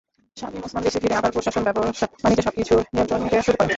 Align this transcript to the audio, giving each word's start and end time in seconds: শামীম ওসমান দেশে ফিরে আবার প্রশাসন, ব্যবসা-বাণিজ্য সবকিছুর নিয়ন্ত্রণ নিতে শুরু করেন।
শামীম 0.37 0.61
ওসমান 0.65 0.83
দেশে 0.83 0.99
ফিরে 0.99 1.15
আবার 1.15 1.31
প্রশাসন, 1.31 1.63
ব্যবসা-বাণিজ্য 1.63 2.43
সবকিছুর 2.43 2.81
নিয়ন্ত্রণ 2.93 3.23
নিতে 3.23 3.41
শুরু 3.41 3.57
করেন। 3.57 3.69